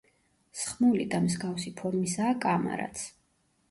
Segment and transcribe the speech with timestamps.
[0.61, 3.09] სხმული და მსგავსი ფორმისაა კამარაც.